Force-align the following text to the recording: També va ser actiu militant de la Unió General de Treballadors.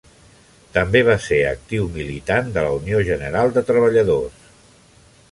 També 0.77 1.01
va 1.09 1.17
ser 1.25 1.37
actiu 1.49 1.85
militant 1.97 2.49
de 2.55 2.63
la 2.69 2.79
Unió 2.79 3.01
General 3.09 3.53
de 3.59 3.63
Treballadors. 3.71 4.41